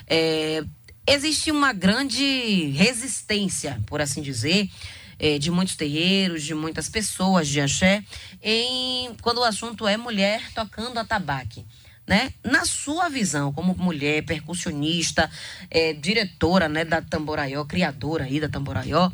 [0.09, 0.64] É,
[1.07, 4.68] existe uma grande resistência, por assim dizer,
[5.16, 8.03] é, de muitos terreiros, de muitas pessoas de axé,
[8.42, 11.64] em quando o assunto é mulher tocando atabaque
[12.07, 12.33] né?
[12.45, 15.31] Na sua visão, como mulher, percussionista,
[15.71, 19.11] é, diretora, né, da Tamboraió, criadora aí da Tamboraió,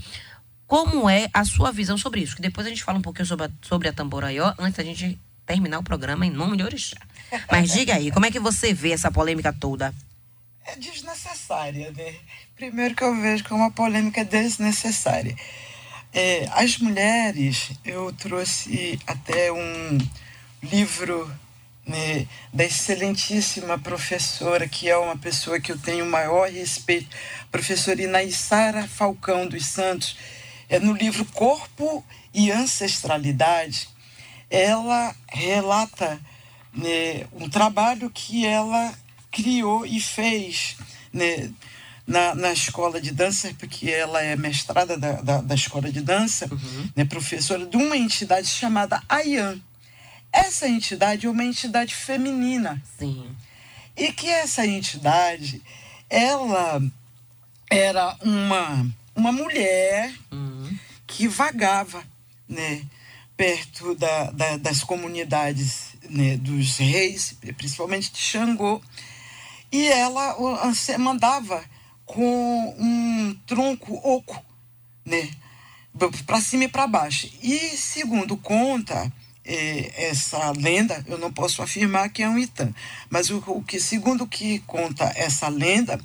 [0.66, 2.36] como é a sua visão sobre isso?
[2.36, 5.18] Que depois a gente fala um pouquinho sobre a, sobre a Tamboraió, antes da gente
[5.44, 6.96] terminar o programa em nome de Orixá.
[7.50, 9.94] Mas diga aí, como é que você vê essa polêmica toda?
[10.64, 12.14] É desnecessária, né?
[12.56, 15.36] Primeiro que eu vejo que é uma polêmica desnecessária.
[16.12, 19.98] É, as mulheres, eu trouxe até um
[20.62, 21.30] livro
[21.86, 27.14] né, da excelentíssima professora, que é uma pessoa que eu tenho maior respeito,
[27.50, 30.16] professora Inaissara Falcão dos Santos,
[30.68, 33.88] é no livro Corpo e Ancestralidade,
[34.48, 36.20] ela relata
[36.72, 38.94] né, um trabalho que ela
[39.30, 40.76] criou e fez
[41.12, 41.50] né,
[42.06, 46.48] na, na escola de dança, porque ela é mestrada da, da, da escola de dança,
[46.50, 46.90] uhum.
[46.94, 49.60] né, professora de uma entidade chamada AIAN
[50.32, 52.82] essa entidade é uma entidade feminina.
[52.98, 53.36] Sim.
[53.96, 55.62] E que essa entidade,
[56.08, 56.82] ela
[57.70, 60.76] era uma, uma mulher uhum.
[61.06, 62.02] que vagava,
[62.48, 62.84] né?
[63.36, 68.80] Perto da, da, das comunidades né, dos reis, principalmente de Xangô.
[69.70, 70.36] E ela
[70.98, 71.64] mandava
[72.04, 74.42] com um tronco oco,
[75.04, 75.30] né?
[76.26, 77.30] Para cima e para baixo.
[77.42, 79.10] E segundo conta
[79.44, 82.72] essa lenda, eu não posso afirmar que é um Itã,
[83.10, 86.00] mas o, o que, segundo o que conta essa lenda,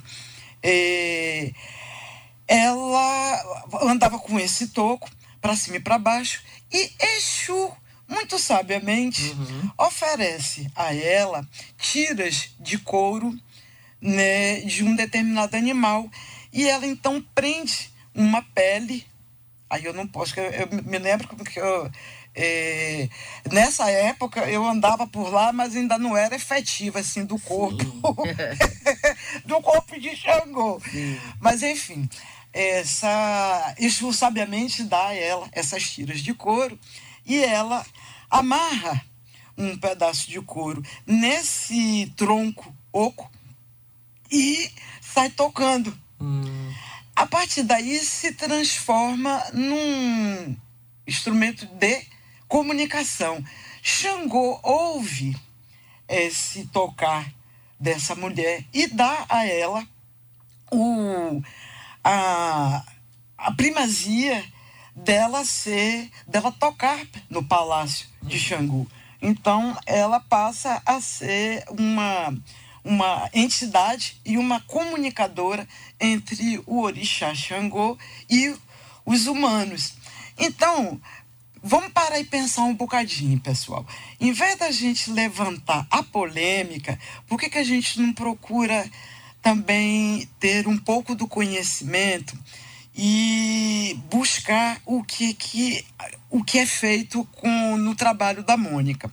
[0.62, 1.52] é,
[2.46, 5.08] ela andava com esse toco
[5.40, 7.70] para cima e para baixo e Exu,
[8.08, 9.70] muito sabiamente, uhum.
[9.78, 11.46] oferece a ela
[11.78, 13.38] tiras de couro
[14.00, 16.10] né, de um determinado animal
[16.52, 19.06] e ela então prende uma pele.
[19.70, 21.90] Aí eu não posso, eu, eu me lembro que eu,
[22.40, 23.08] é,
[23.50, 27.84] nessa época eu andava por lá, mas ainda não era efetiva assim do corpo,
[29.44, 30.80] do corpo de Xangô.
[30.88, 31.18] Sim.
[31.40, 32.08] Mas enfim,
[32.52, 36.78] essa, isso sabiamente dá a ela essas tiras de couro
[37.26, 37.84] e ela
[38.30, 39.04] amarra
[39.56, 43.28] um pedaço de couro nesse tronco oco
[44.30, 44.70] e
[45.00, 45.92] sai tocando.
[46.20, 46.72] Hum.
[47.16, 50.56] A partir daí se transforma num
[51.04, 52.06] instrumento de
[52.48, 53.44] comunicação.
[53.82, 55.36] Xangô ouve
[56.08, 57.30] esse tocar
[57.78, 59.86] dessa mulher e dá a ela
[60.70, 61.40] o,
[62.02, 62.84] a,
[63.36, 64.44] a primazia
[64.94, 68.86] dela ser, dela tocar no palácio de Xangô.
[69.20, 72.36] Então ela passa a ser uma,
[72.84, 75.66] uma entidade e uma comunicadora
[76.00, 77.96] entre o orixá Xangô
[78.28, 78.54] e
[79.04, 79.94] os humanos.
[80.38, 81.00] Então,
[81.62, 83.86] Vamos parar e pensar um bocadinho, pessoal.
[84.20, 88.88] Em vez da gente levantar a polêmica, por que, que a gente não procura
[89.42, 92.38] também ter um pouco do conhecimento
[92.94, 95.84] e buscar o que, que,
[96.30, 99.10] o que é feito com, no trabalho da Mônica?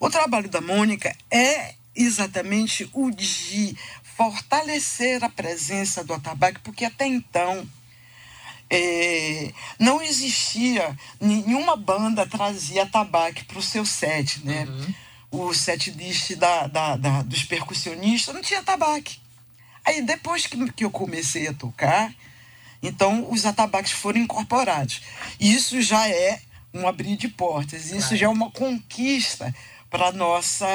[0.00, 3.76] O trabalho da Mônica é exatamente o de
[4.16, 7.66] fortalecer a presença do atabaque, porque até então
[8.74, 14.64] é, não existia, nenhuma banda trazia tabaco para o seu set, né?
[14.64, 15.48] Uhum.
[15.48, 19.18] o set list da, da, da, dos percussionistas, não tinha atabaque.
[19.84, 22.12] Aí depois que, que eu comecei a tocar,
[22.82, 25.02] então os atabaques foram incorporados.
[25.38, 26.40] Isso já é
[26.72, 28.16] um abrir de portas, isso claro.
[28.16, 29.54] já é uma conquista
[29.90, 30.66] para nossa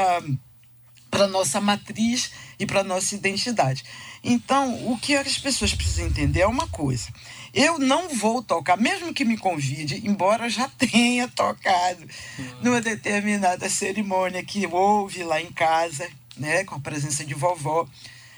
[1.12, 3.84] para nossa matriz e para nossa identidade.
[4.24, 7.08] Então, o que as pessoas precisam entender é uma coisa.
[7.54, 12.08] Eu não vou tocar, mesmo que me convide, embora já tenha tocado
[12.38, 12.56] uhum.
[12.64, 17.88] numa determinada cerimônia que houve lá em casa, né, com a presença de vovó,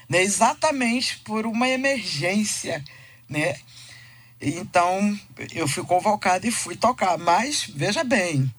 [0.09, 2.83] né, exatamente por uma emergência,
[3.29, 3.55] né?
[4.41, 5.17] Então,
[5.53, 8.51] eu fui convocado e fui tocar, mas veja bem,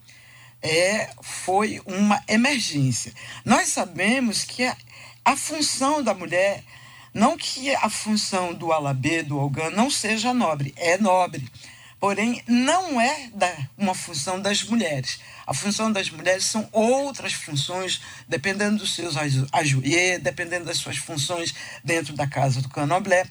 [0.63, 3.13] é, foi uma emergência.
[3.45, 4.77] Nós sabemos que a,
[5.25, 6.63] a função da mulher,
[7.13, 11.47] não que a função do alabê, do algã, não seja nobre, é nobre.
[12.01, 13.49] Porém, não é da,
[13.79, 15.21] uma função das mulheres.
[15.47, 21.55] A função das mulheres são outras funções, dependendo dos seus ajoelhos, dependendo das suas funções
[21.85, 23.25] dentro da casa do canoblé.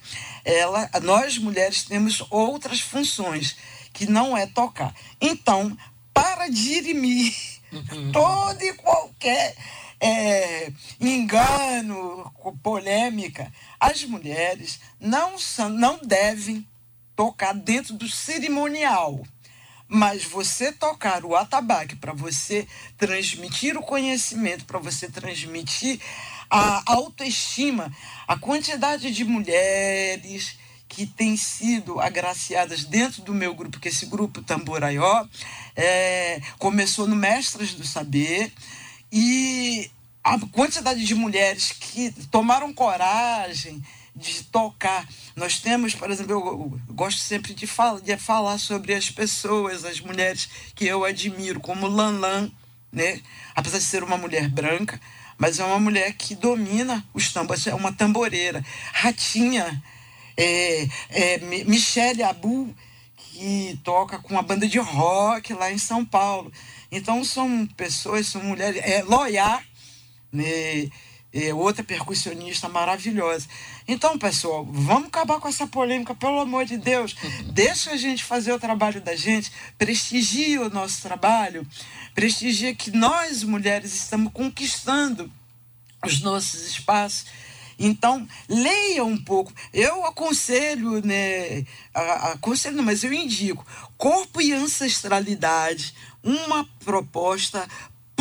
[0.46, 3.58] Ela, nós mulheres temos outras funções,
[3.91, 4.94] que não é tocar.
[5.20, 5.78] Então,
[6.13, 7.34] para dirimir
[8.13, 9.54] todo e qualquer
[10.02, 12.11] é, engano,
[12.62, 16.67] polêmica, as mulheres não, são, não devem
[17.15, 19.24] tocar dentro do cerimonial.
[19.88, 22.65] Mas você tocar o atabaque para você
[22.97, 26.00] transmitir o conhecimento, para você transmitir
[26.50, 27.91] a autoestima,
[28.28, 34.41] a quantidade de mulheres que têm sido agraciadas dentro do meu grupo, que esse grupo
[34.41, 35.26] Tamboraió
[35.76, 38.52] é, começou no Mestres do Saber,
[39.10, 39.89] e
[40.23, 43.81] a quantidade de mulheres que tomaram coragem
[44.15, 45.07] de tocar.
[45.36, 49.99] Nós temos, por exemplo, eu, gosto sempre de, fala, de falar sobre as pessoas, as
[49.99, 52.51] mulheres que eu admiro, como Lanlan,
[52.91, 53.21] né?
[53.55, 54.99] apesar de ser uma mulher branca,
[55.38, 58.63] mas é uma mulher que domina os tambores, é uma tamboreira.
[58.93, 59.81] Ratinha,
[60.38, 62.75] é, é, Michele Abu,
[63.15, 66.51] que toca com uma banda de rock lá em São Paulo.
[66.91, 68.81] Então são pessoas, são mulheres.
[68.84, 69.63] É, Loiá,
[70.32, 70.89] né,
[71.34, 73.48] é outra percussionista maravilhosa.
[73.88, 77.15] Então, pessoal, vamos acabar com essa polêmica, pelo amor de Deus.
[77.54, 81.65] Deixa a gente fazer o trabalho da gente, prestigia o nosso trabalho,
[82.13, 85.32] prestigia que nós, mulheres, estamos conquistando
[86.06, 87.26] os nossos espaços
[87.84, 89.52] então, leia um pouco.
[89.74, 91.65] Eu aconselho, né?
[92.34, 93.65] Aconselho, não, mas eu indico.
[93.98, 97.67] Corpo e Ancestralidade, uma proposta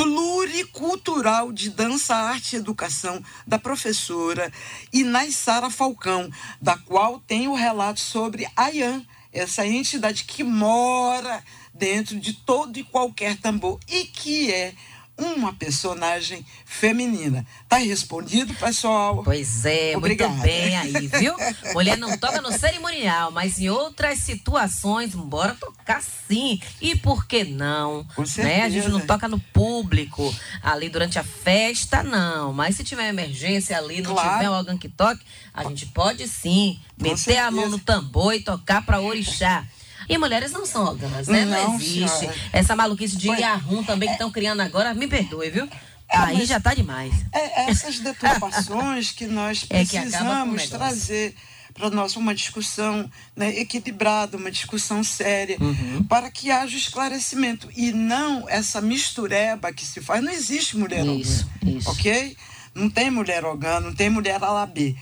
[0.01, 4.51] pluricultural de dança, arte e educação da professora
[4.91, 12.33] Inaissara Falcão, da qual tem o relato sobre Ayan, essa entidade que mora dentro de
[12.33, 14.73] todo e qualquer tambor e que é
[15.21, 17.47] uma personagem feminina.
[17.69, 19.23] Tá respondido, pessoal?
[19.23, 20.33] Pois é, Obrigada.
[20.33, 21.35] muito bem aí, viu?
[21.75, 26.61] Mulher não toca no cerimonial, mas em outras situações, bora tocar sim.
[26.81, 28.05] E por que não?
[28.17, 28.63] Com né?
[28.63, 32.53] A gente não toca no público, ali durante a festa, não.
[32.53, 34.39] Mas se tiver emergência ali, não claro.
[34.39, 38.85] tiver alguém que toque, a gente pode sim meter a mão no tambor e tocar
[38.85, 39.67] para orixá.
[40.11, 41.45] E mulheres não são órgãos, né?
[41.45, 42.19] Não, não existe.
[42.19, 42.37] Senhora.
[42.53, 45.69] Essa maluquice de Yahoo também que estão criando agora, me perdoe, viu?
[46.11, 47.15] É, Aí já está demais.
[47.33, 51.37] É, é essas deturpações que nós precisamos é que trazer
[51.73, 56.03] para nós uma discussão né, equilibrada, uma discussão séria, uhum.
[56.03, 60.25] para que haja esclarecimento e não essa mistureba que se faz.
[60.25, 61.89] Não existe mulher isso, isso.
[61.89, 62.37] ok?
[62.75, 64.97] Não tem mulher orgã, não tem mulher alabê.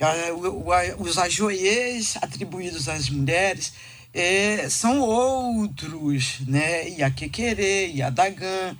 [0.00, 3.72] Ah, os ajoiês atribuídos às mulheres
[4.14, 6.88] é, são outros, né?
[6.90, 8.76] E a Quequerê, e a Dagan,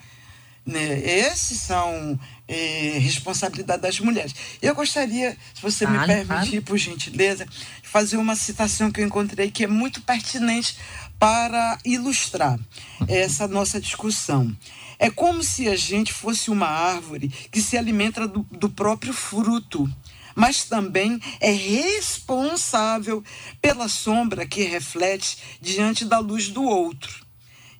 [0.64, 1.00] né?
[1.00, 4.34] Esses são é, responsabilidade das mulheres.
[4.60, 7.46] Eu gostaria, se você me permitir, por gentileza,
[7.82, 10.76] fazer uma citação que eu encontrei que é muito pertinente
[11.18, 12.58] para ilustrar
[13.08, 14.54] essa nossa discussão.
[14.98, 19.88] É como se a gente fosse uma árvore que se alimenta do, do próprio fruto
[20.34, 23.22] mas também é responsável
[23.60, 27.24] pela sombra que reflete diante da luz do outro.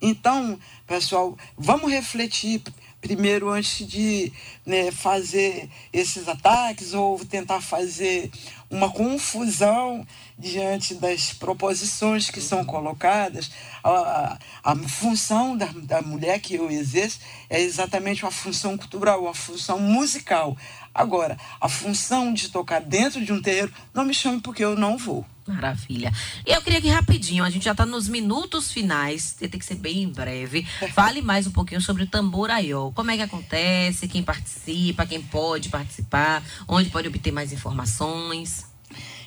[0.01, 2.63] Então, pessoal, vamos refletir
[3.03, 4.33] primeiro antes de
[4.65, 8.31] né, fazer esses ataques ou tentar fazer
[8.71, 10.07] uma confusão
[10.39, 13.51] diante das proposições que são colocadas.
[13.85, 17.19] A, a, a função da, da mulher que eu exerço
[17.51, 20.57] é exatamente uma função cultural, uma função musical.
[20.95, 24.97] Agora, a função de tocar dentro de um terreiro, não me chame porque eu não
[24.97, 25.27] vou.
[25.47, 26.13] Maravilha.
[26.47, 29.75] E eu queria que rapidinho, a gente já está nos minutos finais, tem que ser
[29.75, 30.65] bem breve.
[30.95, 32.91] Fale mais um pouquinho sobre o Tamboraió.
[32.93, 38.67] Como é que acontece, quem participa, quem pode participar, onde pode obter mais informações.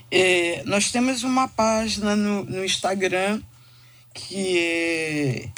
[0.10, 3.42] É, nós temos uma página no, no Instagram
[4.14, 5.50] que é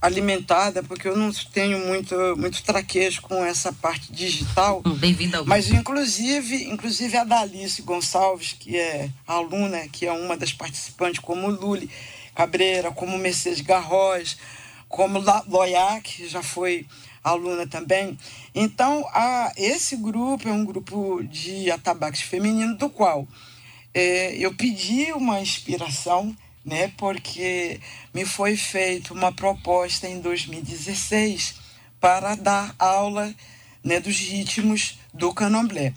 [0.00, 4.82] alimentada, porque eu não tenho muito, muito traquejo com essa parte digital.
[4.86, 10.36] Hum, bem-vinda ao Mas, inclusive, inclusive a Dalice Gonçalves, que é aluna, que é uma
[10.36, 11.90] das participantes, como Luli
[12.34, 14.38] Cabreira, como Mercedes Garros,
[14.88, 16.86] como Loiac, que já foi
[17.22, 18.16] aluna também.
[18.54, 23.28] Então, a, esse grupo é um grupo de atabaques feminino, do qual
[23.92, 26.34] é, eu pedi uma inspiração
[26.64, 26.92] né?
[26.96, 27.80] Porque
[28.12, 31.54] me foi feita uma proposta em 2016
[32.00, 33.34] para dar aula,
[33.84, 35.92] né, dos ritmos do candomblé.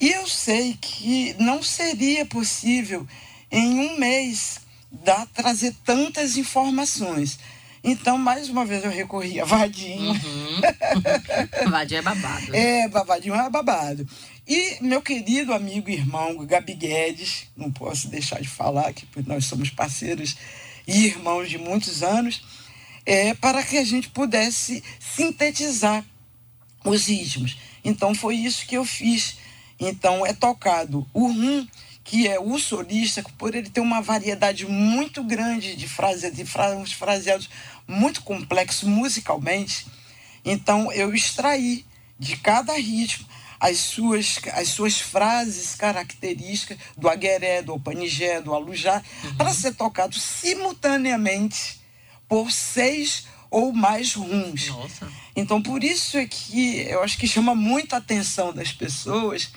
[0.00, 3.06] E eu sei que não seria possível
[3.50, 7.38] em um mês dar, trazer tantas informações.
[7.82, 10.10] Então, mais uma vez, eu recorri a Vadinho.
[10.10, 10.60] Uhum.
[11.70, 12.56] Vadinho é babado.
[12.56, 14.06] É, Vadinho é babado.
[14.46, 19.44] E meu querido amigo e irmão Gabi Guedes, não posso deixar de falar que nós
[19.46, 20.36] somos parceiros
[20.86, 22.44] e irmãos de muitos anos,
[23.04, 26.04] é, para que a gente pudesse sintetizar
[26.84, 27.58] os ritmos.
[27.84, 29.36] Então foi isso que eu fiz.
[29.80, 31.66] Então é tocado o rum,
[32.04, 36.92] que é o solista, por ele ter uma variedade muito grande de frases, de frases,
[36.92, 37.50] fraseados
[37.84, 39.88] muito complexos musicalmente.
[40.44, 41.84] Então eu extraí
[42.16, 43.26] de cada ritmo
[43.58, 49.34] as suas, as suas frases características do agueré, do opanigé, do alujá, uhum.
[49.36, 51.80] para ser tocado simultaneamente
[52.28, 54.68] por seis ou mais rums.
[54.68, 55.08] Nossa.
[55.34, 59.50] Então, por isso é que eu acho que chama muito a atenção das pessoas,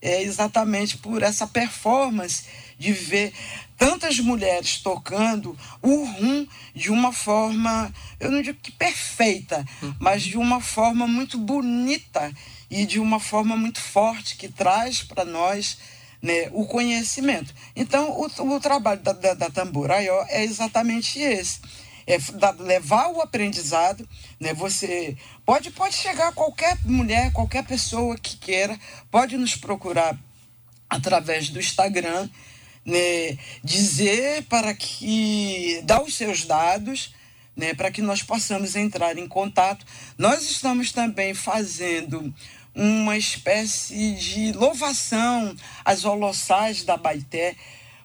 [0.00, 2.44] é exatamente por essa performance
[2.78, 3.32] de ver
[3.76, 9.94] tantas mulheres tocando o rum de uma forma, eu não digo que perfeita, uhum.
[9.98, 12.32] mas de uma forma muito bonita
[12.72, 15.76] e de uma forma muito forte que traz para nós
[16.22, 17.54] né, o conhecimento.
[17.76, 19.50] Então, o, o trabalho da, da, da
[20.30, 21.60] é exatamente esse.
[22.06, 22.16] É
[22.58, 24.08] levar o aprendizado,
[24.40, 24.54] né?
[24.54, 28.76] Você pode, pode chegar qualquer mulher, qualquer pessoa que queira,
[29.10, 30.18] pode nos procurar
[30.88, 32.28] através do Instagram,
[32.84, 33.38] né?
[33.62, 37.14] dizer para que dá os seus dados,
[37.54, 37.72] né?
[37.74, 39.86] para que nós possamos entrar em contato.
[40.18, 42.34] Nós estamos também fazendo
[42.74, 45.54] uma espécie de louvação
[45.84, 47.54] às holossais da Baité,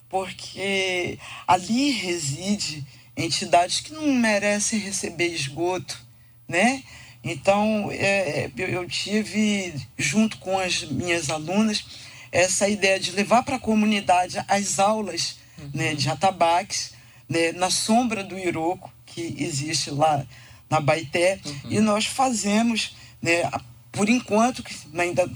[0.10, 6.00] porque ali reside entidades que não merecem receber esgoto,
[6.48, 6.84] né?
[7.24, 11.84] Então, é, eu, tive, junto com as minhas alunas,
[12.32, 15.72] essa ideia de levar para a comunidade as aulas uhum.
[15.74, 16.94] né, de atabaques,
[17.28, 20.26] né, na sombra do Iroco, que existe lá
[20.70, 21.72] na Baité, uhum.
[21.72, 23.50] e nós fazemos né,
[23.98, 24.64] por enquanto,
[24.96, 25.28] ainda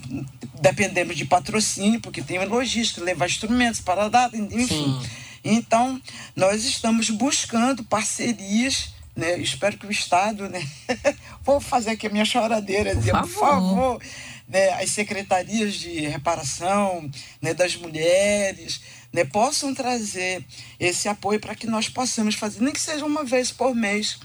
[0.61, 4.67] dependemos de patrocínio, porque tem logística, levar instrumentos para dar, enfim.
[4.67, 5.01] Sim.
[5.43, 5.99] Então,
[6.35, 9.39] nós estamos buscando parcerias, né?
[9.39, 10.63] Espero que o Estado, né?
[11.43, 13.27] Vou fazer aqui a minha choradeira, por dizer, favor.
[13.27, 14.01] por favor,
[14.47, 14.69] né?
[14.73, 17.09] as secretarias de reparação
[17.41, 17.55] né?
[17.55, 18.81] das mulheres,
[19.11, 19.25] né?
[19.25, 20.45] possam trazer
[20.79, 24.19] esse apoio para que nós possamos fazer, nem que seja uma vez por mês,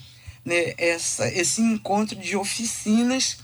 [0.45, 0.75] né?
[0.77, 3.39] Essa, esse encontro de oficinas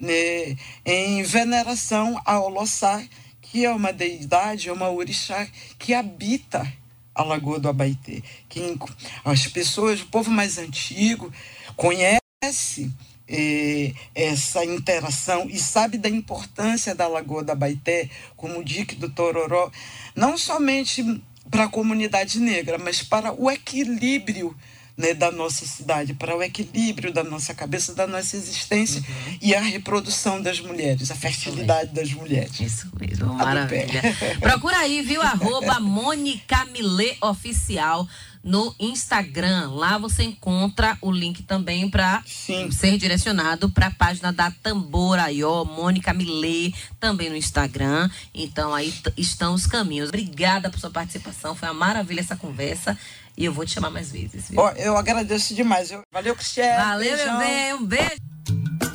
[0.00, 3.04] né, em veneração a Olossá,
[3.40, 5.46] que é uma deidade, é uma orixá
[5.78, 6.66] que habita
[7.14, 8.22] a Lagoa do Abaité.
[8.48, 8.78] Que
[9.24, 11.32] as pessoas, o povo mais antigo,
[11.76, 12.90] conhece
[13.28, 19.10] eh, essa interação e sabe da importância da Lagoa do Abaité, como o dique do
[19.10, 19.70] Tororó,
[20.16, 24.56] não somente para a comunidade negra, mas para o equilíbrio
[24.96, 29.38] né, da nossa cidade, para o equilíbrio da nossa cabeça, da nossa existência uhum.
[29.40, 32.60] e a reprodução das mulheres, a fertilidade das mulheres.
[32.60, 34.02] Isso mesmo, maravilha.
[34.40, 35.22] Procura aí, viu?
[35.22, 38.06] Arroba Mônica Milê Oficial
[38.42, 39.70] no Instagram.
[39.72, 46.12] Lá você encontra o link também para ser direcionado para a página da Tamboraió, Mônica
[46.12, 48.08] Milê, também no Instagram.
[48.34, 50.08] Então aí estão os caminhos.
[50.08, 52.96] Obrigada por sua participação, foi uma maravilha essa conversa.
[53.36, 54.50] E eu vou te chamar mais vezes.
[54.50, 54.60] Viu?
[54.60, 55.90] Oh, eu agradeço demais.
[56.12, 56.76] Valeu, Cristiane.
[56.76, 57.38] Valeu, beijão.
[57.38, 57.74] meu bem.
[57.74, 58.89] Um beijo.